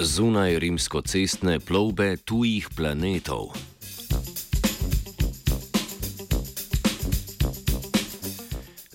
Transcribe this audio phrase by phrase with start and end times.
[0.00, 3.50] zunaj rimsko-cestne plovbe tujih planetov.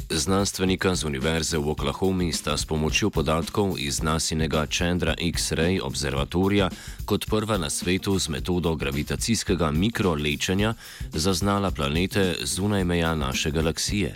[0.10, 6.70] Znanstvenika z Univerze v Oklahomi sta s pomočjo podatkov iz nasinega Chandra X-ray observatorija
[7.06, 10.74] kot prva na svetu z metodo gravitacijskega mikrolečenja
[11.12, 14.14] zaznala planete zunaj meja naše galaksije.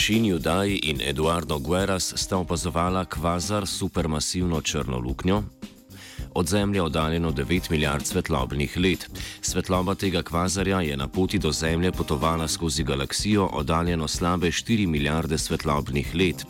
[0.00, 5.42] Shin Yudai in Eduardo Guerras sta opazovala kvazar supermasivno črno luknjo,
[6.34, 9.10] od Zemlje oddaljeno 9 milijard svetlobnih let.
[9.40, 15.38] Svetloba tega kvazarja je na poti do Zemlje potovala skozi galaksijo oddaljeno slabe 4 milijarde
[15.38, 16.46] svetlobnih let.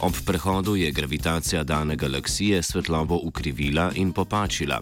[0.00, 4.80] Ob prehodu je gravitacija dane galaksije svetlobo ukrivila in popačila.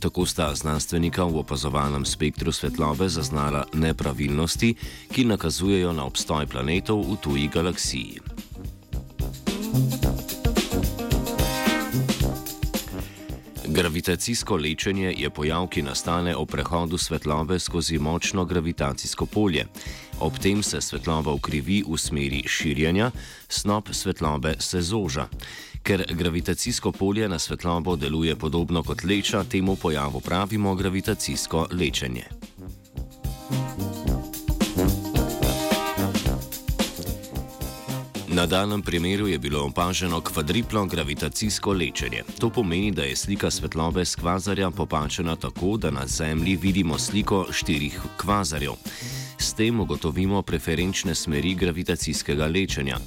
[0.00, 4.74] Tako sta znanstvenika v opazovalnem spektru svetlobe zaznala nepravilnosti,
[5.12, 8.20] ki nakazujejo na obstoj planetov v tuji galaksiji.
[13.74, 19.66] Gravitacijsko lečenje je pojav, ki nastane ob prehodu svetlobe skozi močno gravitacijsko polje.
[20.20, 23.10] Ob tem se svetloba ukrivi v smeri širjenja,
[23.48, 25.26] snop svetlobe se zoža.
[25.82, 32.24] Ker gravitacijsko polje na svetlobo deluje podobno kot leča, temu pojavu pravimo gravitacijsko lečenje.
[38.34, 42.22] Na danem primeru je bilo opaženo kvadriplo gravitacijsko lečenje.
[42.38, 47.46] To pomeni, da je slika svetlobe z kvazarja popačena tako, da na Zemlji vidimo sliko
[47.52, 48.72] štirih kvazarjev.
[49.38, 52.98] S tem ugotovimo preferenčne smeri gravitacijskega lečenja.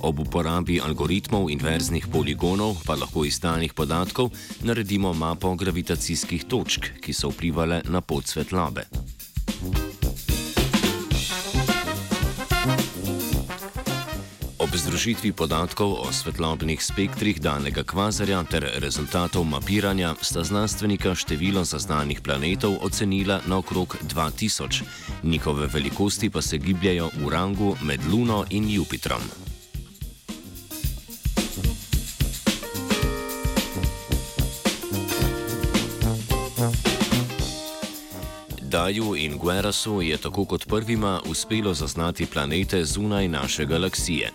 [0.00, 4.30] Ob uporabi algoritmov inverznih poligonov pa lahko iz stalnih podatkov
[4.62, 8.86] naredimo mapo gravitacijskih točk, ki so vplivali na pot svetlobe.
[9.62, 9.92] Ob
[15.02, 22.78] združitvi podatkov o svetlobnih spektrih danega kvazarja ter rezultatov mapiranja sta znanstvenika število zaznanih planetov
[22.86, 24.82] ocenila na okrog 2000,
[25.22, 29.22] njihove velikosti pa se gibljajo v rangu med Luno in Jupitrom.
[38.60, 44.30] Daju in Guerasu je tako kot prvima uspelo zaznati planete zunaj naše galaksije.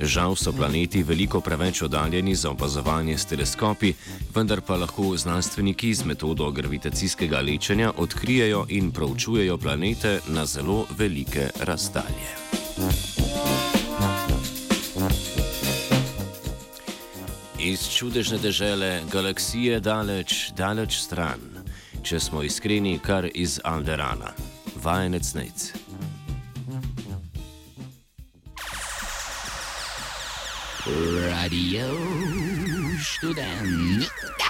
[0.00, 3.92] Žal so planeti veliko preveč oddaljeni za opazovanje s teleskopi,
[4.34, 11.50] vendar pa lahko znanstveniki z metodo gravitacijskega lečenja odkrijejo in proučujejo planete na zelo velike
[11.60, 12.30] razdalje.
[17.58, 21.40] Iz čudežne dežele galaksije daleč, daleč stran,
[22.02, 24.32] če smo iskreni, kar iz Alderana,
[24.82, 25.79] vajenec Nec.
[30.90, 31.86] Radio
[32.98, 34.49] Student.